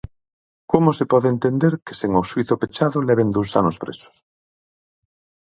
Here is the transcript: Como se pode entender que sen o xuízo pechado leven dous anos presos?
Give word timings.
Como 0.71 0.89
se 0.97 1.05
pode 1.11 1.27
entender 1.35 1.73
que 1.85 1.93
sen 1.99 2.11
o 2.21 2.27
xuízo 2.29 2.59
pechado 2.61 2.97
leven 3.09 3.33
dous 3.35 3.49
anos 3.61 3.77
presos? 3.83 4.15